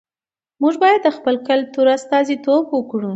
[0.61, 3.09] موږ بايد د خپل کلتور استازیتوب وکړو.